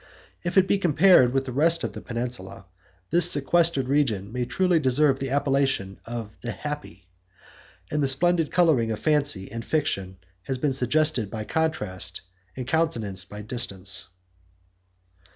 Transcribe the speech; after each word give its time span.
If 0.43 0.57
it 0.57 0.67
be 0.67 0.79
compared 0.79 1.31
with 1.31 1.45
the 1.45 1.51
rest 1.51 1.83
of 1.83 1.93
the 1.93 2.01
peninsula, 2.01 2.65
this 3.11 3.29
sequestered 3.29 3.87
region 3.87 4.31
may 4.33 4.45
truly 4.45 4.79
deserve 4.79 5.19
the 5.19 5.29
appellation 5.29 5.99
of 6.05 6.31
the 6.41 6.51
happy; 6.53 7.07
and 7.91 8.01
the 8.01 8.07
splendid 8.07 8.49
coloring 8.51 8.89
of 8.91 8.99
fancy 8.99 9.51
and 9.51 9.63
fiction 9.63 10.17
has 10.41 10.57
been 10.57 10.73
suggested 10.73 11.29
by 11.29 11.43
contrast, 11.43 12.21
and 12.57 12.65
countenanced 12.65 13.29
by 13.29 13.43
distance. 13.43 14.07